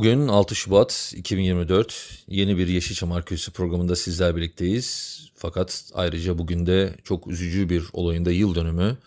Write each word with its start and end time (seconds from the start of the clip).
Bugün 0.00 0.28
6 0.28 0.54
Şubat 0.54 1.12
2024 1.16 2.24
yeni 2.28 2.58
bir 2.58 2.68
Yeşilçam 2.68 3.12
Arkeolojisi 3.12 3.50
programında 3.50 3.96
sizler 3.96 4.36
birlikteyiz. 4.36 5.20
Fakat 5.34 5.84
ayrıca 5.94 6.38
bugün 6.38 6.66
de 6.66 6.94
çok 7.04 7.26
üzücü 7.26 7.68
bir 7.68 7.84
olayında 7.92 8.30
yıl 8.30 8.54
dönümü. 8.54 8.98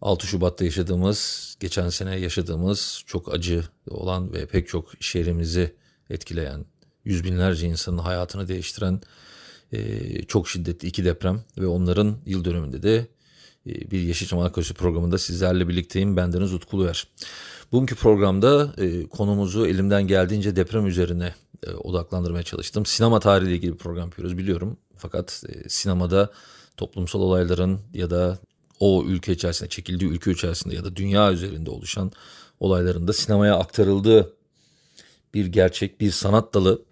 6 0.00 0.26
Şubat'ta 0.26 0.64
yaşadığımız, 0.64 1.56
geçen 1.60 1.88
sene 1.88 2.16
yaşadığımız 2.16 3.02
çok 3.06 3.34
acı 3.34 3.64
olan 3.90 4.32
ve 4.32 4.46
pek 4.46 4.68
çok 4.68 4.90
şehrimizi 5.00 5.74
etkileyen, 6.10 6.64
yüz 7.04 7.24
binlerce 7.24 7.66
insanın 7.66 7.98
hayatını 7.98 8.48
değiştiren 8.48 9.00
e, 9.72 10.22
çok 10.22 10.48
şiddetli 10.48 10.88
iki 10.88 11.04
deprem 11.04 11.44
ve 11.58 11.66
onların 11.66 12.16
yıl 12.26 12.44
dönümünde 12.44 12.82
de 12.82 13.06
e, 13.66 13.90
bir 13.90 14.00
Yeşilçam 14.00 14.38
Arkeolojisi 14.38 14.74
programında 14.74 15.18
sizlerle 15.18 15.68
birlikteyim. 15.68 16.16
Bendeniz 16.16 16.54
Utku 16.54 16.76
Uluer. 16.76 17.06
Bugünkü 17.72 17.94
programda 17.94 18.72
e, 18.78 19.06
konumuzu 19.06 19.66
elimden 19.66 20.06
geldiğince 20.06 20.56
deprem 20.56 20.86
üzerine 20.86 21.34
e, 21.66 21.70
odaklandırmaya 21.70 22.42
çalıştım. 22.42 22.86
Sinema 22.86 23.20
tarihiyle 23.20 23.56
ilgili 23.56 23.72
bir 23.72 23.78
program 23.78 24.04
yapıyoruz 24.04 24.38
biliyorum. 24.38 24.76
Fakat 24.96 25.44
e, 25.48 25.68
sinemada 25.68 26.30
toplumsal 26.76 27.20
olayların 27.20 27.80
ya 27.94 28.10
da 28.10 28.38
o 28.80 29.04
ülke 29.04 29.32
içerisinde 29.32 29.68
çekildiği 29.68 30.10
ülke 30.10 30.30
içerisinde 30.30 30.74
ya 30.74 30.84
da 30.84 30.96
dünya 30.96 31.32
üzerinde 31.32 31.70
oluşan 31.70 32.12
olayların 32.60 33.08
da 33.08 33.12
sinemaya 33.12 33.56
aktarıldığı 33.56 34.32
bir 35.34 35.46
gerçek, 35.46 36.00
bir 36.00 36.10
sanat 36.10 36.54
dalı. 36.54 36.82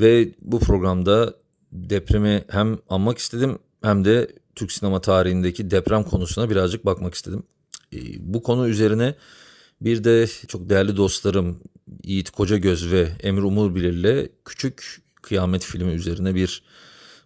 Ve 0.00 0.34
bu 0.42 0.58
programda 0.58 1.34
depremi 1.72 2.44
hem 2.48 2.78
anmak 2.88 3.18
istedim 3.18 3.58
hem 3.82 4.04
de 4.04 4.32
Türk 4.54 4.72
sinema 4.72 5.00
tarihindeki 5.00 5.70
deprem 5.70 6.04
konusuna 6.04 6.50
birazcık 6.50 6.86
bakmak 6.86 7.14
istedim. 7.14 7.42
E, 7.92 7.98
bu 8.20 8.42
konu 8.42 8.68
üzerine 8.68 9.14
bir 9.84 10.04
de 10.04 10.26
çok 10.48 10.68
değerli 10.68 10.96
dostlarım 10.96 11.60
Yiğit 12.04 12.30
Kocagöz 12.30 12.92
ve 12.92 13.08
Emre 13.22 13.42
Umurbilir 13.42 13.92
ile 13.92 14.28
Küçük 14.44 15.02
Kıyamet 15.22 15.64
filmi 15.64 15.92
üzerine 15.92 16.34
bir 16.34 16.62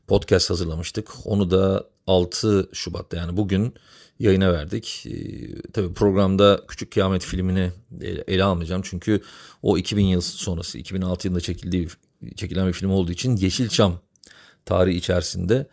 podcast 0.06 0.50
hazırlamıştık. 0.50 1.08
Onu 1.24 1.50
da 1.50 1.88
6 2.06 2.68
Şubat'ta 2.72 3.16
yani 3.16 3.36
bugün 3.36 3.74
yayına 4.18 4.52
verdik. 4.52 5.06
Ee, 5.06 5.70
tabii 5.72 5.94
programda 5.94 6.64
Küçük 6.68 6.92
Kıyamet 6.92 7.24
filmini 7.24 7.72
ele 8.26 8.44
almayacağım. 8.44 8.82
Çünkü 8.84 9.20
o 9.62 9.78
2000 9.78 10.04
yıl 10.04 10.20
sonrası 10.20 10.78
2006 10.78 11.26
yılında 11.26 11.40
çekildiği 11.40 11.88
çekilen 12.36 12.68
bir 12.68 12.72
film 12.72 12.90
olduğu 12.90 13.12
için 13.12 13.36
Yeşilçam 13.36 14.00
tarihi 14.64 14.96
içerisinde 14.96 15.66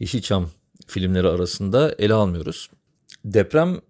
Yeşilçam 0.00 0.50
filmleri 0.86 1.28
arasında 1.28 1.94
ele 1.98 2.14
almıyoruz. 2.14 2.70
Deprem 3.24 3.80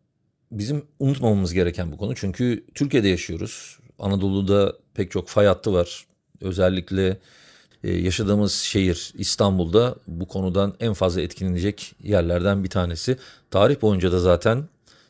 bizim 0.51 0.83
unutmamamız 0.99 1.53
gereken 1.53 1.93
bu 1.93 1.97
konu. 1.97 2.15
Çünkü 2.15 2.65
Türkiye'de 2.75 3.09
yaşıyoruz. 3.09 3.79
Anadolu'da 3.99 4.77
pek 4.95 5.11
çok 5.11 5.29
fay 5.29 5.47
hattı 5.47 5.73
var. 5.73 6.07
Özellikle 6.41 7.19
e, 7.85 7.93
yaşadığımız 7.93 8.53
şehir 8.53 9.13
İstanbul'da 9.19 9.97
bu 10.07 10.29
konudan 10.29 10.75
en 10.81 10.93
fazla 10.93 11.21
etkilenecek 11.21 11.95
yerlerden 12.03 12.65
bir 12.65 12.71
tanesi. 12.71 13.17
Tarih 13.51 13.83
boyunca 13.83 14.13
da 14.13 14.21
zaten 14.21 14.69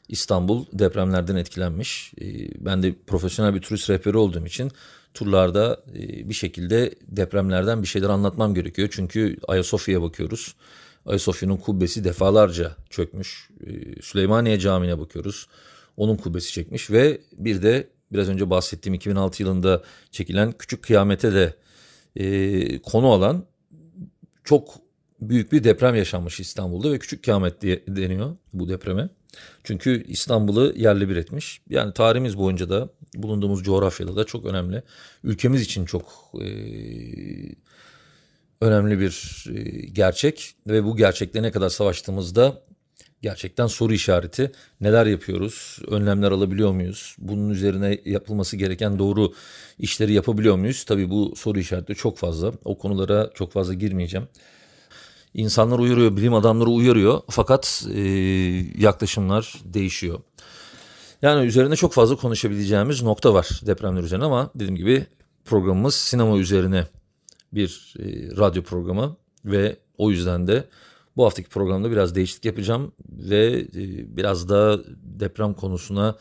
İstanbul 0.09 0.66
depremlerden 0.72 1.37
etkilenmiş. 1.37 2.12
E, 2.20 2.25
ben 2.65 2.82
de 2.82 2.94
profesyonel 3.06 3.55
bir 3.55 3.60
turist 3.60 3.91
rehberi 3.91 4.16
olduğum 4.16 4.47
için 4.47 4.70
turlarda 5.15 5.81
e, 5.94 6.28
bir 6.28 6.34
şekilde 6.34 6.94
depremlerden 7.09 7.82
bir 7.82 7.88
şeyler 7.88 8.09
anlatmam 8.09 8.55
gerekiyor. 8.55 8.88
Çünkü 8.93 9.37
Ayasofya'ya 9.49 10.03
bakıyoruz. 10.03 10.55
Ayasofya'nın 11.08 11.56
kubbesi 11.56 12.04
defalarca 12.04 12.76
çökmüş. 12.91 13.50
Ee, 13.66 14.02
Süleymaniye 14.02 14.58
Camii'ne 14.58 14.98
bakıyoruz. 14.98 15.46
Onun 15.96 16.16
kubbesi 16.16 16.52
çekmiş 16.52 16.91
ve 16.91 17.20
bir 17.32 17.62
de 17.62 17.88
biraz 18.12 18.28
önce 18.28 18.50
bahsettiğim 18.50 18.94
2006 18.94 19.42
yılında 19.42 19.82
çekilen 20.10 20.52
Küçük 20.52 20.82
Kıyamet'e 20.82 21.34
de 21.34 21.54
e, 22.16 22.78
konu 22.82 23.06
alan 23.06 23.44
çok 24.44 24.74
büyük 25.20 25.52
bir 25.52 25.64
deprem 25.64 25.94
yaşanmış 25.94 26.41
İstanbul'da 26.41 26.92
ve 26.92 26.98
Küçük 26.98 27.25
Kıyamet 27.25 27.62
diye 27.62 27.84
deniyor 27.88 28.36
bu 28.52 28.69
depreme. 28.69 29.08
Çünkü 29.64 30.04
İstanbul'u 30.08 30.72
yerle 30.76 31.08
bir 31.08 31.16
etmiş. 31.16 31.60
Yani 31.70 31.92
tarihimiz 31.92 32.38
boyunca 32.38 32.70
da 32.70 32.88
bulunduğumuz 33.14 33.62
coğrafyada 33.62 34.16
da 34.16 34.25
çok 34.25 34.46
önemli. 34.46 34.82
Ülkemiz 35.25 35.62
için 35.62 35.84
çok 35.84 36.32
e, 36.40 36.46
önemli 38.60 39.00
bir 39.00 39.44
e, 39.54 39.86
gerçek 39.86 40.54
ve 40.66 40.84
bu 40.84 40.96
gerçekle 40.96 41.42
ne 41.42 41.50
kadar 41.50 41.69
savaştığımızda 41.69 42.62
gerçekten 43.22 43.66
soru 43.66 43.92
işareti. 43.92 44.52
Neler 44.80 45.06
yapıyoruz? 45.06 45.78
Önlemler 45.86 46.32
alabiliyor 46.32 46.72
muyuz? 46.72 47.16
Bunun 47.19 47.50
üzerine 47.50 47.98
yapılması 48.04 48.56
gereken 48.56 48.98
doğru 48.98 49.32
işleri 49.78 50.12
yapabiliyor 50.12 50.56
muyuz? 50.56 50.84
Tabii 50.84 51.10
bu 51.10 51.36
soru 51.36 51.58
işareti 51.58 51.94
çok 51.94 52.19
fazla. 52.19 52.52
O 52.64 52.78
konulara 52.78 53.30
çok 53.34 53.52
fazla 53.52 53.74
girmeyeceğim. 53.74 54.28
İnsanlar 55.34 55.78
uyarıyor, 55.78 56.16
bilim 56.16 56.34
adamları 56.34 56.70
uyarıyor 56.70 57.20
fakat 57.30 57.86
e, 57.94 58.00
yaklaşımlar 58.78 59.54
değişiyor. 59.64 60.20
Yani 61.22 61.46
üzerine 61.46 61.76
çok 61.76 61.92
fazla 61.92 62.16
konuşabileceğimiz 62.16 63.02
nokta 63.02 63.34
var 63.34 63.60
depremler 63.66 64.02
üzerine 64.02 64.25
ama 64.25 64.50
dediğim 64.54 64.76
gibi 64.76 65.06
programımız 65.44 65.94
sinema 65.94 66.38
üzerine 66.38 66.86
bir 67.53 67.94
e, 67.98 68.03
radyo 68.36 68.62
programı 68.62 69.16
ve 69.44 69.76
o 69.98 70.10
yüzden 70.10 70.47
de 70.47 70.64
bu 71.16 71.25
haftaki 71.25 71.48
programda 71.48 71.91
biraz 71.91 72.14
değişiklik 72.14 72.44
yapacağım 72.44 72.92
ve 73.09 73.66
e, 73.75 74.16
biraz 74.16 74.48
da 74.48 74.81
deprem 75.03 75.54
konusuna 75.54 76.16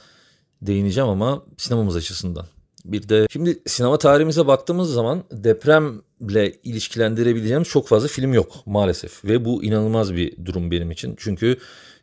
değineceğim 0.61 1.09
ama 1.09 1.43
sinemamız 1.57 1.95
açısından. 1.95 2.45
Bir 2.85 3.09
de 3.09 3.27
şimdi 3.31 3.59
sinema 3.65 3.97
tarihimize 3.97 4.47
baktığımız 4.47 4.93
zaman 4.93 5.23
depremle 5.31 6.53
ilişkilendirebileceğimiz 6.63 7.67
çok 7.67 7.87
fazla 7.87 8.07
film 8.07 8.33
yok 8.33 8.53
maalesef. 8.65 9.25
Ve 9.25 9.45
bu 9.45 9.63
inanılmaz 9.63 10.13
bir 10.13 10.45
durum 10.45 10.71
benim 10.71 10.91
için. 10.91 11.15
Çünkü 11.17 11.57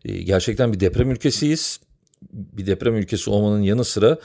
e, 0.04 0.22
gerçekten 0.22 0.72
bir 0.72 0.80
deprem 0.80 1.10
ülkesiyiz. 1.10 1.80
Bir 2.32 2.66
deprem 2.66 2.96
ülkesi 2.96 3.30
olmanın 3.30 3.62
yanı 3.62 3.84
sıra 3.84 4.18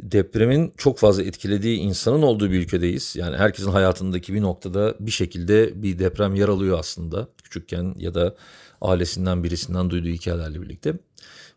depremin 0.00 0.72
çok 0.76 0.98
fazla 0.98 1.22
etkilediği 1.22 1.78
insanın 1.78 2.22
olduğu 2.22 2.50
bir 2.50 2.58
ülkedeyiz. 2.60 3.16
Yani 3.16 3.36
herkesin 3.36 3.70
hayatındaki 3.70 4.34
bir 4.34 4.42
noktada 4.42 4.94
bir 5.00 5.10
şekilde 5.10 5.82
bir 5.82 5.98
deprem 5.98 6.34
yer 6.34 6.48
alıyor 6.48 6.78
aslında 6.78 7.28
küçükken 7.42 7.94
ya 7.98 8.14
da 8.14 8.34
ailesinden 8.80 9.44
birisinden 9.44 9.90
duyduğu 9.90 10.08
hikayelerle 10.08 10.62
birlikte. 10.62 10.94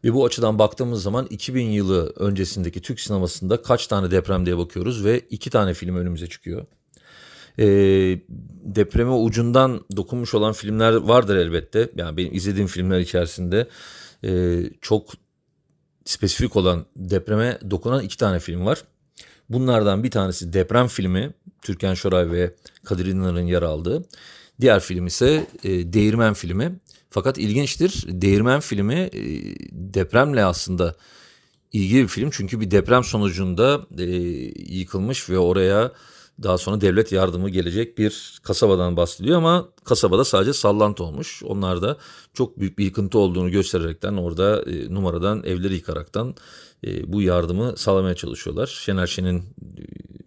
Ve 0.03 0.13
bu 0.13 0.25
açıdan 0.25 0.59
baktığımız 0.59 1.03
zaman 1.03 1.27
2000 1.29 1.65
yılı 1.65 2.13
öncesindeki 2.15 2.81
Türk 2.81 2.99
sinemasında 2.99 3.61
kaç 3.61 3.87
tane 3.87 4.11
deprem 4.11 4.45
diye 4.45 4.57
bakıyoruz 4.57 5.05
ve 5.05 5.19
iki 5.19 5.49
tane 5.49 5.73
film 5.73 5.95
önümüze 5.95 6.27
çıkıyor. 6.27 6.65
E, 7.59 7.65
depreme 8.63 9.11
ucundan 9.11 9.85
dokunmuş 9.95 10.33
olan 10.33 10.53
filmler 10.53 10.93
vardır 10.93 11.35
elbette. 11.35 11.89
Yani 11.95 12.17
benim 12.17 12.33
izlediğim 12.33 12.67
filmler 12.67 12.99
içerisinde 12.99 13.67
e, 14.23 14.61
çok 14.81 15.09
spesifik 16.05 16.55
olan 16.55 16.85
depreme 16.95 17.59
dokunan 17.71 18.03
iki 18.03 18.17
tane 18.17 18.39
film 18.39 18.65
var. 18.65 18.83
Bunlardan 19.49 20.03
bir 20.03 20.11
tanesi 20.11 20.53
deprem 20.53 20.87
filmi 20.87 21.33
Türkan 21.61 21.93
Şoray 21.93 22.31
ve 22.31 22.55
Kadir 22.83 23.05
İnanır'ın 23.05 23.45
yer 23.45 23.61
aldığı. 23.61 24.05
Diğer 24.61 24.79
film 24.79 25.07
ise 25.07 25.47
e, 25.63 25.93
Değirmen 25.93 26.33
filmi. 26.33 26.79
Fakat 27.09 27.37
ilginçtir 27.37 28.05
Değirmen 28.07 28.59
filmi 28.59 28.93
e, 28.93 29.11
depremle 29.71 30.45
aslında 30.45 30.95
ilgili 31.71 32.03
bir 32.03 32.07
film. 32.07 32.29
Çünkü 32.31 32.59
bir 32.59 32.71
deprem 32.71 33.03
sonucunda 33.03 33.87
e, 33.97 34.05
yıkılmış 34.75 35.29
ve 35.29 35.37
oraya 35.39 35.91
daha 36.43 36.57
sonra 36.57 36.81
devlet 36.81 37.11
yardımı 37.11 37.49
gelecek 37.49 37.97
bir 37.97 38.39
kasabadan 38.43 38.97
bahsediyor 38.97 39.37
ama 39.37 39.69
kasabada 39.83 40.25
sadece 40.25 40.53
sallantı 40.53 41.03
olmuş. 41.03 41.43
Onlar 41.45 41.81
da 41.81 41.97
çok 42.33 42.59
büyük 42.59 42.77
bir 42.77 42.85
yıkıntı 42.85 43.17
olduğunu 43.17 43.51
göstererekten 43.51 44.13
orada 44.13 44.61
e, 44.61 44.93
numaradan 44.93 45.43
evleri 45.43 45.73
yıkaraktan 45.73 46.35
e, 46.87 47.13
bu 47.13 47.21
yardımı 47.21 47.77
sağlamaya 47.77 48.15
çalışıyorlar. 48.15 48.67
Şener 48.67 49.07
Şen'in 49.07 49.39
e, 49.39 49.43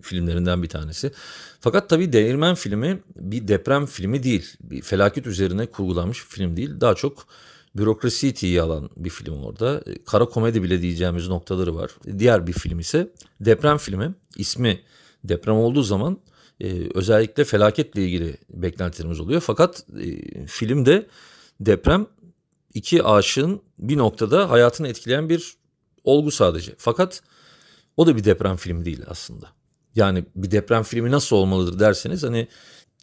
filmlerinden 0.02 0.62
bir 0.62 0.68
tanesi. 0.68 1.12
Fakat 1.60 1.88
tabii 1.88 2.12
Değirmen 2.12 2.54
filmi 2.54 3.02
bir 3.16 3.48
deprem 3.48 3.86
filmi 3.86 4.22
değil. 4.22 4.56
Bir 4.60 4.82
felaket 4.82 5.26
üzerine 5.26 5.66
kurgulanmış 5.66 6.24
bir 6.24 6.30
film 6.30 6.56
değil. 6.56 6.80
Daha 6.80 6.94
çok 6.94 7.26
bürokrasiyi 7.76 8.34
tiye 8.34 8.62
alan 8.62 8.90
bir 8.96 9.10
film 9.10 9.42
orada. 9.42 9.82
Kara 10.06 10.24
komedi 10.24 10.62
bile 10.62 10.82
diyeceğimiz 10.82 11.28
noktaları 11.28 11.74
var. 11.74 11.90
Diğer 12.18 12.46
bir 12.46 12.52
film 12.52 12.78
ise 12.78 13.08
deprem 13.40 13.78
filmi. 13.78 14.14
İsmi 14.36 14.80
deprem 15.24 15.56
olduğu 15.56 15.82
zaman 15.82 16.18
e, 16.60 16.88
özellikle 16.94 17.44
felaketle 17.44 18.04
ilgili 18.04 18.36
beklentilerimiz 18.50 19.20
oluyor. 19.20 19.40
Fakat 19.40 19.86
e, 20.00 20.46
filmde 20.46 21.06
deprem 21.60 22.06
iki 22.74 23.02
aşığın 23.02 23.60
bir 23.78 23.96
noktada 23.98 24.50
hayatını 24.50 24.88
etkileyen 24.88 25.28
bir 25.28 25.54
olgu 26.04 26.30
sadece. 26.30 26.74
Fakat 26.78 27.22
o 27.96 28.06
da 28.06 28.16
bir 28.16 28.24
deprem 28.24 28.56
filmi 28.56 28.84
değil 28.84 29.02
aslında. 29.06 29.46
Yani 29.94 30.24
bir 30.36 30.50
deprem 30.50 30.82
filmi 30.82 31.10
nasıl 31.10 31.36
olmalıdır 31.36 31.80
derseniz 31.80 32.22
hani 32.22 32.48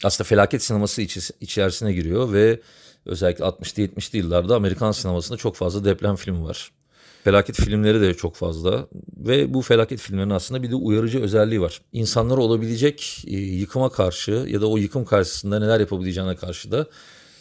aslında 0.04 0.28
felaket 0.28 0.64
sineması 0.64 1.02
içerisine 1.40 1.94
giriyor 1.94 2.34
ve 2.34 2.62
özellikle 3.06 3.46
60'lı 3.46 3.84
70'li 3.84 4.18
yıllarda 4.18 4.56
Amerikan 4.56 4.92
sinemasında 4.92 5.38
çok 5.38 5.56
fazla 5.56 5.86
deprem 5.86 6.16
filmi 6.16 6.44
var. 6.44 6.72
Felaket 7.24 7.56
filmleri 7.56 8.02
de 8.02 8.14
çok 8.14 8.36
fazla 8.36 8.88
ve 9.18 9.54
bu 9.54 9.62
felaket 9.62 10.00
filmlerinin 10.00 10.34
aslında 10.34 10.64
bir 10.64 10.72
de 10.72 10.76
uyarıcı 10.76 11.22
özelliği 11.22 11.62
var. 11.62 11.82
İnsanlara 11.94 12.42
olabilecek 12.42 13.24
e, 13.28 13.38
yıkıma 13.38 13.90
karşı 13.90 14.32
ya 14.32 14.62
da 14.62 14.68
o 14.68 14.78
yıkım 14.78 15.06
karşısında 15.06 15.60
neler 15.60 15.80
yapabileceğine 15.80 16.36
karşı 16.36 16.72
da 16.72 16.88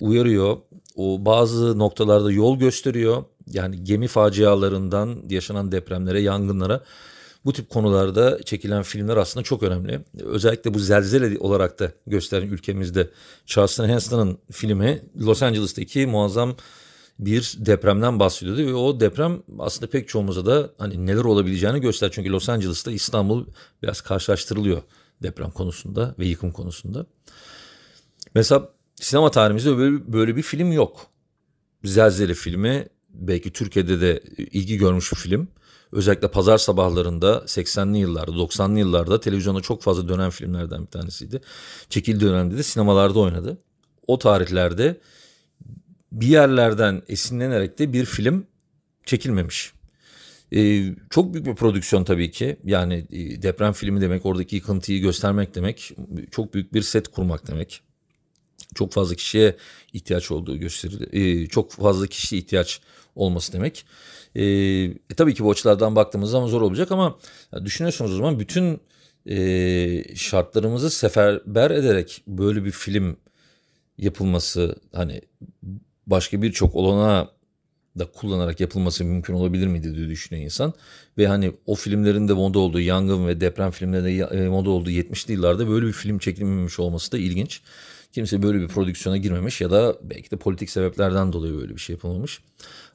uyarıyor. 0.01 0.57
O 0.97 1.25
bazı 1.25 1.79
noktalarda 1.79 2.33
yol 2.33 2.59
gösteriyor. 2.59 3.25
Yani 3.47 3.85
gemi 3.85 4.09
facialarından 4.09 5.23
yaşanan 5.31 5.73
depremlere, 5.73 6.21
yangınlara 6.21 6.85
bu 7.45 7.53
tip 7.53 7.71
konularda 7.71 8.43
çekilen 8.43 8.83
filmler 8.83 9.17
aslında 9.17 9.45
çok 9.45 9.63
önemli. 9.63 10.01
Özellikle 10.25 10.75
bu 10.75 10.79
zelzele 10.79 11.39
olarak 11.39 11.79
da 11.79 11.93
gösteren 12.07 12.49
ülkemizde 12.49 13.11
Charleston 13.47 13.89
Heston'ın 13.89 14.39
filmi 14.53 15.03
Los 15.21 15.43
Angeles'taki 15.43 16.07
muazzam 16.07 16.57
bir 17.21 17.57
depremden 17.59 18.21
bahsediyordu 18.21 18.67
ve 18.67 18.75
o 18.75 19.01
deprem 19.01 19.43
aslında 19.59 19.91
pek 19.91 20.09
çoğumuza 20.09 20.47
da 20.47 20.71
hani 20.79 21.07
neler 21.07 21.25
olabileceğini 21.25 21.81
göster. 21.81 22.11
Çünkü 22.13 22.31
Los 22.31 22.49
Angeles'ta 22.49 22.91
İstanbul 22.91 23.47
biraz 23.83 24.01
karşılaştırılıyor 24.01 24.83
deprem 25.23 25.51
konusunda 25.51 26.15
ve 26.19 26.27
yıkım 26.27 26.53
konusunda. 26.53 27.07
Mesela 28.35 28.69
sinema 28.95 29.31
tarihimizde 29.31 29.77
böyle, 29.77 30.13
böyle 30.13 30.37
bir 30.37 30.43
film 30.43 30.73
yok. 30.73 31.07
Zelzele 31.85 32.35
filmi 32.35 32.89
belki 33.09 33.53
Türkiye'de 33.53 34.01
de 34.01 34.21
ilgi 34.37 34.77
görmüş 34.77 35.13
bir 35.13 35.17
film. 35.17 35.49
Özellikle 35.93 36.29
pazar 36.29 36.59
sabahlarında 36.59 37.37
80'li 37.47 37.99
yıllarda 37.99 38.31
90'lı 38.31 38.79
yıllarda 38.79 39.21
televizyonda 39.21 39.61
çok 39.61 39.83
fazla 39.83 40.09
dönen 40.09 40.31
filmlerden 40.31 40.83
bir 40.83 40.91
tanesiydi. 40.91 41.41
Çekildiği 41.91 42.31
dönemde 42.31 42.57
de 42.57 42.63
sinemalarda 42.63 43.19
oynadı. 43.19 43.59
O 44.07 44.19
tarihlerde 44.19 45.01
bir 46.13 46.27
yerlerden 46.27 47.03
esinlenerek 47.09 47.79
de 47.79 47.93
bir 47.93 48.05
film 48.05 48.47
çekilmemiş. 49.05 49.73
Ee, 50.53 50.95
çok 51.11 51.35
büyük 51.35 51.47
bir 51.47 51.55
prodüksiyon 51.55 52.05
tabii 52.05 52.31
ki. 52.31 52.57
Yani 52.65 53.07
e, 53.11 53.43
deprem 53.43 53.73
filmi 53.73 54.01
demek, 54.01 54.27
oradaki 54.27 54.57
yıkıntıyı 54.57 55.01
göstermek 55.01 55.55
demek, 55.55 55.93
çok 56.31 56.55
büyük 56.55 56.75
bir 56.75 56.83
set 56.83 57.09
kurmak 57.09 57.49
demek. 57.49 57.83
Çok 58.75 58.93
fazla 58.93 59.15
kişiye 59.15 59.57
ihtiyaç 59.93 60.31
olduğu 60.31 60.57
gösterildi. 60.57 61.09
Ee, 61.13 61.47
çok 61.47 61.73
fazla 61.73 62.07
kişi 62.07 62.39
ihtiyaç 62.39 62.81
olması 63.15 63.53
demek. 63.53 63.85
Ee, 64.37 64.93
tabii 65.17 65.35
ki 65.35 65.45
bu 65.45 65.51
açılardan 65.51 65.97
baktığımız 65.97 66.31
zaman 66.31 66.47
zor 66.47 66.63
olacak 66.63 66.93
ama 66.93 67.19
düşünüyorsunuz 67.65 68.13
o 68.13 68.17
zaman 68.17 68.41
bütün 68.41 68.81
e, 69.27 70.17
şartlarımızı 70.17 70.91
seferber 70.91 71.71
ederek 71.71 72.23
böyle 72.27 72.65
bir 72.65 72.71
film 72.71 73.17
yapılması 73.99 74.77
hani 74.93 75.21
başka 76.11 76.43
birçok 76.43 76.75
olana 76.75 77.31
da 77.99 78.07
kullanarak 78.07 78.61
yapılması 78.61 79.05
mümkün 79.05 79.35
olabilir 79.35 79.67
miydi 79.67 79.95
diye 79.95 80.09
düşünüyor 80.09 80.45
insan. 80.45 80.73
Ve 81.19 81.27
hani 81.27 81.53
o 81.67 81.75
filmlerin 81.75 82.29
de 82.29 82.33
moda 82.33 82.59
olduğu 82.59 82.81
yangın 82.81 83.27
ve 83.27 83.41
deprem 83.41 83.71
filmlerinde 83.71 84.37
e, 84.37 84.49
moda 84.49 84.71
olduğu 84.71 84.91
70'li 84.91 85.33
yıllarda 85.33 85.69
böyle 85.69 85.87
bir 85.87 85.93
film 85.93 86.19
çekilmemiş 86.19 86.79
olması 86.79 87.13
da 87.13 87.19
ilginç. 87.19 87.63
Kimse 88.13 88.43
böyle 88.43 88.61
bir 88.61 88.69
prodüksiyona 88.69 89.17
girmemiş 89.17 89.61
ya 89.61 89.71
da 89.71 89.97
belki 90.03 90.31
de 90.31 90.37
politik 90.37 90.71
sebeplerden 90.71 91.33
dolayı 91.33 91.55
böyle 91.55 91.75
bir 91.75 91.81
şey 91.81 91.95
yapılmamış. 91.95 92.41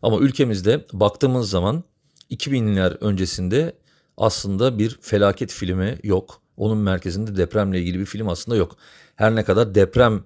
Ama 0.02 0.20
ülkemizde 0.20 0.86
baktığımız 0.94 1.50
zaman 1.50 1.84
2000'ler 2.32 2.98
öncesinde 3.02 3.74
aslında 4.18 4.80
bir 4.80 4.98
felaket 5.02 5.52
filmi 5.52 5.98
yok. 6.04 6.42
Onun 6.58 6.78
merkezinde 6.78 7.38
depremle 7.38 7.80
ilgili 7.80 8.00
bir 8.00 8.06
film 8.06 8.30
aslında 8.30 8.58
yok. 8.58 8.78
Her 9.16 9.36
ne 9.36 9.44
kadar 9.44 9.76
deprem 9.76 10.24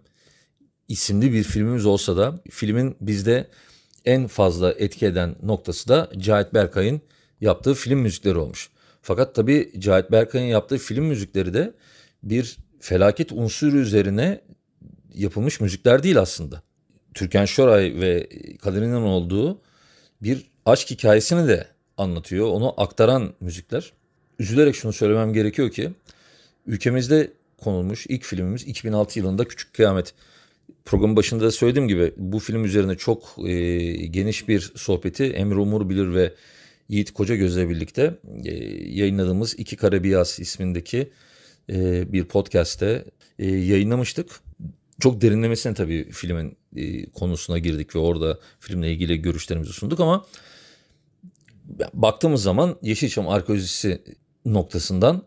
isimli 0.90 1.34
bir 1.34 1.44
filmimiz 1.44 1.86
olsa 1.86 2.18
da 2.18 2.40
filmin 2.50 2.96
bizde 3.02 3.48
en 4.06 4.28
fazla 4.28 4.72
etki 4.72 5.06
eden 5.06 5.36
noktası 5.44 5.90
da 5.90 6.10
Cahit 6.18 6.54
Berkay'ın 6.54 7.02
yaptığı 7.42 7.74
film 7.74 8.00
müzikleri 8.00 8.38
olmuş. 8.38 8.70
Fakat 9.02 9.36
tabii 9.36 9.72
Cahit 9.80 10.12
Berkay'ın 10.12 10.46
yaptığı 10.46 10.78
film 10.78 11.06
müzikleri 11.06 11.54
de 11.54 11.74
bir 12.24 12.58
felaket 12.80 13.32
unsuru 13.32 13.78
üzerine 13.78 14.42
yapılmış 15.14 15.62
müzikler 15.62 16.04
değil 16.04 16.20
aslında. 16.20 16.62
Türkan 17.14 17.46
Şoray 17.46 17.94
ve 17.96 18.30
Kadir 18.62 18.92
olduğu 18.92 19.62
bir 20.22 20.50
aşk 20.66 20.92
hikayesini 20.92 21.48
de 21.48 21.68
anlatıyor. 21.98 22.48
Onu 22.48 22.82
aktaran 22.82 23.34
müzikler. 23.40 23.94
Üzülerek 24.40 24.76
şunu 24.76 24.94
söylemem 24.94 25.34
gerekiyor 25.34 25.72
ki 25.72 25.92
ülkemizde 26.68 27.34
konulmuş 27.58 28.06
ilk 28.10 28.24
filmimiz 28.24 28.68
2006 28.68 29.20
yılında 29.20 29.46
Küçük 29.46 29.74
Kıyamet. 29.74 30.14
Programın 30.90 31.16
başında 31.16 31.44
da 31.44 31.52
söylediğim 31.52 31.88
gibi 31.88 32.14
bu 32.18 32.40
film 32.40 32.66
üzerine 32.66 32.96
çok 32.96 33.36
e, 33.48 33.52
geniş 34.06 34.48
bir 34.48 34.72
sohbeti 34.76 35.24
Emre 35.24 35.60
Umur 35.60 35.90
Bilir 35.90 36.14
ve 36.14 36.34
Yiğit 36.90 37.12
Koca 37.12 37.36
Göz'le 37.36 37.70
birlikte 37.70 38.20
e, 38.46 38.54
yayınladığımız 38.90 39.60
İki 39.60 39.76
Kare 39.76 40.04
Biyas 40.04 40.40
ismindeki 40.40 41.12
e, 41.70 42.12
bir 42.14 42.26
podcast'te 42.26 43.06
e, 43.40 43.48
yayınlamıştık. 43.48 44.42
Çok 45.00 45.22
derinlemesine 45.22 45.74
tabii 45.74 46.12
filmin 46.12 46.58
e, 46.76 47.10
konusuna 47.10 47.60
girdik 47.60 47.96
ve 47.96 48.00
orada 48.00 48.40
filmle 48.60 48.92
ilgili 48.92 49.22
görüşlerimizi 49.22 49.74
sunduk 49.74 50.00
ama 50.00 50.26
baktığımız 51.94 52.44
zaman 52.44 52.78
Yeşilçam 52.82 53.28
arkeolojisi 53.28 54.02
noktasından 54.46 55.24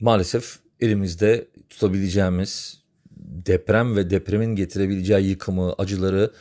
maalesef 0.00 0.58
elimizde 0.80 1.48
tutabileceğimiz 1.70 2.77
deprem 3.46 3.96
ve 3.96 4.10
depremin 4.10 4.56
getirebileceği 4.56 5.28
yıkımı, 5.28 5.74
acıları 5.78 6.32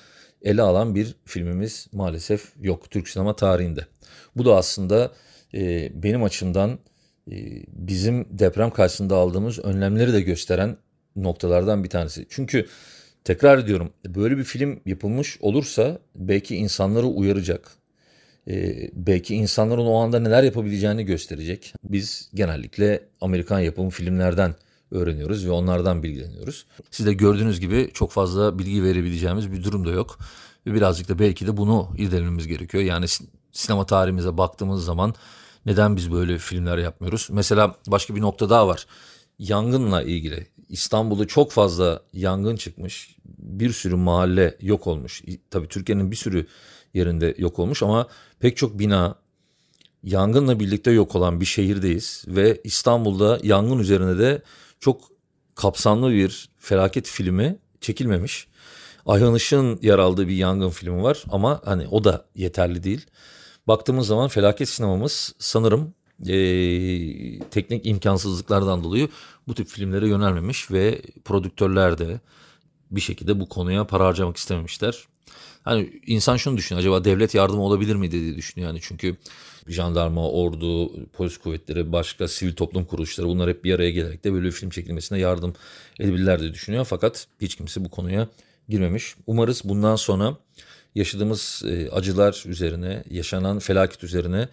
ele 0.42 0.62
alan 0.62 0.96
bir 0.96 1.16
filmimiz 1.26 1.88
maalesef 1.92 2.52
yok 2.62 2.92
Türk 2.92 3.10
sinema 3.10 3.36
tarihinde. 3.36 3.86
Bu 4.36 4.46
da 4.46 4.56
aslında 4.56 5.12
e, 5.54 5.92
benim 6.04 6.24
açımdan 6.24 6.80
e, 7.32 7.36
bizim 7.68 8.40
deprem 8.40 8.70
karşısında 8.70 9.16
aldığımız 9.16 9.60
önlemleri 9.60 10.14
de 10.14 10.22
gösteren 10.22 10.78
noktalardan 11.16 11.84
bir 11.84 11.90
tanesi. 11.90 12.26
Çünkü 12.30 12.66
tekrar 13.24 13.58
ediyorum 13.58 13.94
böyle 14.06 14.38
bir 14.38 14.44
film 14.44 14.80
yapılmış 14.86 15.38
olursa 15.42 16.00
belki 16.16 16.56
insanları 16.56 17.06
uyaracak. 17.06 17.72
Ee, 18.50 18.90
belki 18.94 19.36
insanların 19.36 19.86
o 19.86 19.96
anda 19.96 20.20
neler 20.20 20.44
yapabileceğini 20.44 21.06
gösterecek. 21.06 21.74
Biz 21.84 22.30
genellikle 22.34 23.04
Amerikan 23.22 23.60
yapımı 23.60 23.90
filmlerden 23.90 24.56
öğreniyoruz 24.92 25.46
ve 25.46 25.52
onlardan 25.52 26.04
bilgileniyoruz. 26.04 26.66
Siz 26.92 27.06
de 27.06 27.14
gördüğünüz 27.14 27.60
gibi 27.60 27.90
çok 27.94 28.12
fazla 28.12 28.60
bilgi 28.60 28.84
verebileceğimiz 28.84 29.52
bir 29.52 29.64
durum 29.64 29.86
da 29.86 29.92
yok. 29.92 30.20
Ve 30.68 30.74
birazcık 30.74 31.10
da 31.10 31.20
belki 31.20 31.48
de 31.48 31.58
bunu 31.58 31.90
irdelememiz 31.98 32.48
gerekiyor. 32.48 32.84
Yani 32.84 33.06
sinema 33.52 33.86
tarihimize 33.86 34.38
baktığımız 34.38 34.86
zaman 34.86 35.14
neden 35.66 35.96
biz 35.96 36.12
böyle 36.12 36.38
filmler 36.38 36.78
yapmıyoruz? 36.78 37.28
Mesela 37.32 37.76
başka 37.88 38.16
bir 38.16 38.22
nokta 38.22 38.50
daha 38.50 38.68
var. 38.68 38.88
Yangınla 39.40 40.04
ilgili 40.04 40.48
İstanbul'da 40.70 41.28
çok 41.28 41.52
fazla 41.52 42.02
yangın 42.14 42.56
çıkmış. 42.56 43.16
Bir 43.38 43.72
sürü 43.72 43.96
mahalle 43.96 44.58
yok 44.62 44.88
olmuş. 44.88 45.24
Tabii 45.52 45.68
Türkiye'nin 45.68 46.12
bir 46.12 46.16
sürü 46.16 46.48
yerinde 46.94 47.36
yok 47.38 47.60
olmuş 47.60 47.84
ama 47.84 48.08
pek 48.40 48.58
çok 48.58 48.80
bina 48.80 49.16
yangınla 50.04 50.60
birlikte 50.60 50.92
yok 50.92 51.16
olan 51.16 51.42
bir 51.42 51.46
şehirdeyiz 51.46 52.26
ve 52.28 52.62
İstanbul'da 52.64 53.40
yangın 53.44 53.80
üzerine 53.80 54.20
de 54.20 54.42
çok 54.80 55.02
kapsamlı 55.56 56.12
bir 56.12 56.50
felaket 56.58 57.08
filmi 57.08 57.58
çekilmemiş. 57.82 58.48
Ayhan 59.06 59.36
Işık'ın 59.36 59.80
yer 59.82 60.00
aldığı 60.00 60.28
bir 60.28 60.36
yangın 60.36 60.70
filmi 60.70 61.04
var 61.04 61.24
ama 61.30 61.62
hani 61.66 61.88
o 61.88 62.04
da 62.04 62.26
yeterli 62.36 62.84
değil. 62.84 63.06
Baktığımız 63.68 64.08
zaman 64.08 64.28
felaket 64.28 64.70
sinemamız 64.70 65.36
sanırım 65.40 65.94
e, 66.28 66.36
teknik 67.40 67.86
imkansızlıklardan 67.86 68.84
dolayı 68.84 69.10
bu 69.48 69.56
tip 69.56 69.68
filmlere 69.68 70.08
yönelmemiş 70.08 70.72
ve 70.72 71.02
prodüktörler 71.26 71.98
de 71.98 72.20
bir 72.92 73.02
şekilde 73.02 73.40
bu 73.40 73.50
konuya 73.50 73.88
para 73.88 74.06
harcamak 74.06 74.38
istememişler. 74.38 75.08
Hani 75.64 76.02
insan 76.08 76.38
şunu 76.38 76.58
düşünüyor 76.58 76.80
acaba 76.80 77.06
devlet 77.06 77.36
yardım 77.36 77.60
olabilir 77.60 77.96
mi 77.96 78.12
diye 78.12 78.36
düşünüyor 78.36 78.70
yani 78.70 78.80
çünkü 78.82 79.16
jandarma, 79.68 80.30
ordu, 80.30 80.92
polis 81.14 81.38
kuvvetleri, 81.38 81.92
başka 81.92 82.28
sivil 82.28 82.56
toplum 82.56 82.86
kuruluşları 82.86 83.28
bunlar 83.28 83.50
hep 83.50 83.64
bir 83.64 83.74
araya 83.74 83.92
gelerek 83.92 84.24
de 84.24 84.34
böyle 84.34 84.46
bir 84.46 84.52
film 84.52 84.70
çekilmesine 84.70 85.20
yardım 85.20 85.54
edebilirler 86.00 86.40
diye 86.40 86.54
düşünüyor. 86.54 86.86
Fakat 86.90 87.28
hiç 87.42 87.56
kimse 87.56 87.86
bu 87.86 87.90
konuya 87.90 88.28
girmemiş. 88.70 89.16
Umarız 89.28 89.62
bundan 89.64 89.96
sonra 89.96 90.38
yaşadığımız 90.96 91.64
e, 91.66 91.90
acılar 91.90 92.44
üzerine, 92.48 93.04
yaşanan 93.10 93.60
felaket 93.60 94.04
üzerine 94.04 94.50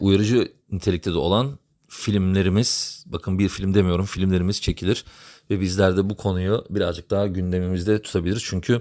uyarıcı 0.00 0.52
nitelikte 0.72 1.10
de 1.10 1.18
olan 1.18 1.58
filmlerimiz, 1.88 3.04
bakın 3.06 3.38
bir 3.38 3.48
film 3.48 3.74
demiyorum, 3.74 4.06
filmlerimiz 4.06 4.60
çekilir 4.60 5.04
ve 5.50 5.60
bizler 5.60 5.96
de 5.96 6.10
bu 6.10 6.16
konuyu 6.16 6.64
birazcık 6.70 7.10
daha 7.10 7.26
gündemimizde 7.26 8.02
tutabiliriz. 8.02 8.42
Çünkü 8.44 8.80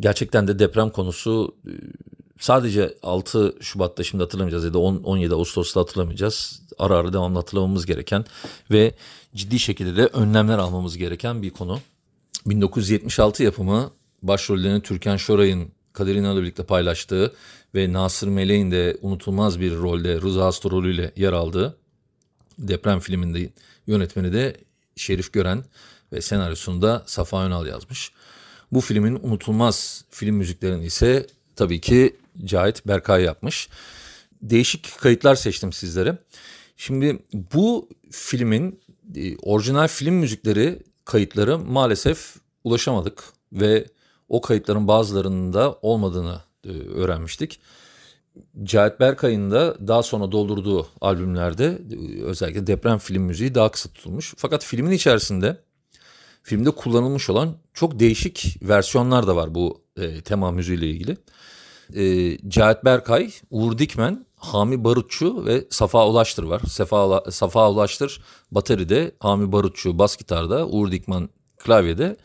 gerçekten 0.00 0.48
de 0.48 0.58
deprem 0.58 0.90
konusu 0.90 1.54
e, 1.66 1.72
sadece 2.38 2.94
6 3.02 3.54
Şubat'ta 3.60 4.04
şimdi 4.04 4.22
hatırlamayacağız 4.22 4.64
ya 4.64 4.74
da 4.74 4.78
10, 4.78 4.96
17 4.96 5.34
Ağustos'ta 5.34 5.80
hatırlamayacağız. 5.80 6.62
Ara 6.78 6.96
ara 6.96 7.12
devamlı 7.12 7.38
hatırlamamız 7.38 7.86
gereken 7.86 8.24
ve 8.70 8.94
ciddi 9.34 9.58
şekilde 9.58 9.96
de 9.96 10.06
önlemler 10.06 10.58
almamız 10.58 10.96
gereken 10.96 11.42
bir 11.42 11.50
konu. 11.50 11.80
1976 12.46 13.42
yapımı 13.42 13.90
başrollerini 14.22 14.82
Türkan 14.82 15.16
Şoray'ın 15.16 15.68
Kadir 15.92 16.14
İnan'la 16.14 16.42
birlikte 16.42 16.62
paylaştığı 16.62 17.32
ve 17.74 17.92
Nasır 17.92 18.28
Melek'in 18.28 18.70
de 18.70 18.96
unutulmaz 19.02 19.60
bir 19.60 19.74
rolde 19.74 20.20
Rıza 20.20 20.44
Hasta 20.44 20.70
rolüyle 20.70 21.12
yer 21.16 21.32
aldığı 21.32 21.76
deprem 22.58 23.00
filminde 23.00 23.50
yönetmeni 23.86 24.32
de 24.32 24.56
Şerif 24.98 25.32
Gören 25.32 25.64
ve 26.12 26.20
senaryosunu 26.20 26.82
da 26.82 27.02
Safa 27.06 27.44
Önal 27.44 27.66
yazmış. 27.66 28.12
Bu 28.72 28.80
filmin 28.80 29.18
unutulmaz 29.22 30.04
film 30.10 30.36
müziklerini 30.36 30.86
ise 30.86 31.26
tabii 31.56 31.80
ki 31.80 32.16
Cahit 32.44 32.86
Berkay 32.86 33.22
yapmış. 33.22 33.68
Değişik 34.42 34.98
kayıtlar 35.00 35.34
seçtim 35.34 35.72
sizlere. 35.72 36.18
Şimdi 36.76 37.18
bu 37.32 37.88
filmin 38.10 38.80
e, 39.16 39.36
orijinal 39.36 39.88
film 39.88 40.14
müzikleri 40.14 40.78
kayıtları 41.04 41.58
maalesef 41.58 42.36
ulaşamadık 42.64 43.24
ve 43.52 43.86
o 44.28 44.40
kayıtların 44.40 44.88
bazılarının 44.88 45.52
da 45.52 45.78
olmadığını 45.82 46.40
e, 46.64 46.68
öğrenmiştik. 46.70 47.60
Cahit 48.62 49.00
Berkay'ın 49.00 49.50
da 49.50 49.88
daha 49.88 50.02
sonra 50.02 50.32
doldurduğu 50.32 50.86
albümlerde 51.00 51.78
özellikle 52.22 52.66
deprem 52.66 52.98
film 52.98 53.22
müziği 53.22 53.54
daha 53.54 53.70
kısa 53.70 53.88
tutulmuş. 53.88 54.34
Fakat 54.36 54.64
filmin 54.64 54.90
içerisinde 54.90 55.56
filmde 56.42 56.70
kullanılmış 56.70 57.30
olan 57.30 57.56
çok 57.74 57.98
değişik 57.98 58.56
versiyonlar 58.62 59.26
da 59.26 59.36
var 59.36 59.54
bu 59.54 59.82
e, 59.96 60.20
tema 60.20 60.50
müziğiyle 60.50 60.86
ilgili. 60.86 61.16
E, 61.94 62.38
Cahit 62.48 62.84
Berkay, 62.84 63.30
Uğur 63.50 63.78
Dikmen, 63.78 64.26
Hami 64.36 64.84
Barutçu 64.84 65.46
ve 65.46 65.64
Safa 65.70 66.08
Ulaştır 66.08 66.42
var. 66.42 66.62
Safa, 66.68 67.30
Safa 67.30 67.70
Ulaştır 67.70 68.22
bateride, 68.50 69.12
Hami 69.20 69.52
Barutçu 69.52 69.98
bas 69.98 70.16
gitarda, 70.16 70.66
Uğur 70.66 70.92
Dikmen 70.92 71.28
klavyede. 71.58 72.16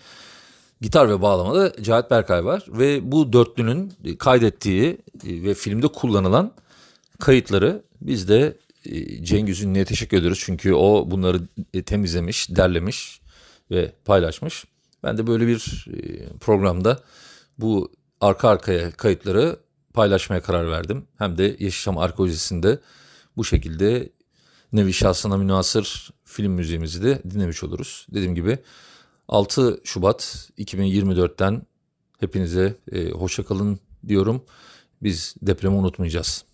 Gitar 0.84 1.10
ve 1.10 1.22
bağlamada 1.22 1.84
Cahit 1.84 2.12
Berkay 2.12 2.46
var 2.46 2.66
ve 2.68 3.12
bu 3.12 3.34
dörtlünün 3.34 3.94
kaydettiği 4.20 4.98
e, 5.28 5.44
ve 5.44 5.54
filmde 5.54 5.88
kullanılan 5.88 6.54
kayıtları 7.20 7.84
biz 8.02 8.28
de 8.28 8.58
e, 8.86 9.24
Cengiz 9.24 9.62
Ünlü'ye 9.62 9.86
teşekkür 9.86 10.18
ediyoruz. 10.18 10.42
Çünkü 10.46 10.74
o 10.74 11.12
bunları 11.12 11.42
e, 11.74 11.84
temizlemiş, 11.84 12.56
derlemiş 12.56 13.22
ve 13.72 13.94
paylaşmış. 14.06 14.66
Ben 15.04 15.18
de 15.18 15.28
böyle 15.28 15.48
bir 15.48 15.88
programda 16.40 17.00
bu 17.58 17.92
arka 18.22 18.50
arkaya 18.50 18.92
kayıtları 18.92 19.60
paylaşmaya 19.94 20.42
karar 20.42 20.72
verdim. 20.72 21.08
Hem 21.18 21.38
de 21.38 21.56
Yeşilçam 21.60 21.98
Arkeolojisi'nde 21.98 22.80
bu 23.38 23.46
şekilde 23.46 24.10
nevi 24.74 24.94
şahsına 24.94 25.38
münasır 25.38 26.10
film 26.26 26.52
müziğimizi 26.52 27.04
de 27.04 27.22
dinlemiş 27.30 27.64
oluruz. 27.64 28.08
Dediğim 28.14 28.36
gibi 28.36 28.60
6 29.28 29.82
Şubat 29.84 30.50
2024'ten 30.58 31.62
hepinize 32.20 32.76
e, 32.92 33.10
hoşça 33.10 33.44
diyorum. 34.08 34.44
Biz 35.04 35.36
depremi 35.42 35.76
unutmayacağız. 35.76 36.46